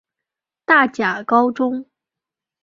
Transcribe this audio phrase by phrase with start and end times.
[0.65, 1.85] 大甲高中